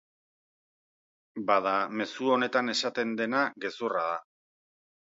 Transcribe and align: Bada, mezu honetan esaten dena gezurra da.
Bada, 1.51 1.75
mezu 2.03 2.33
honetan 2.39 2.75
esaten 2.77 3.15
dena 3.23 3.47
gezurra 3.67 4.11
da. 4.13 4.21